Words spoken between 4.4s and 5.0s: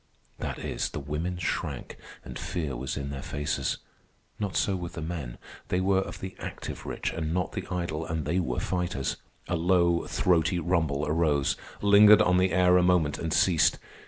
so with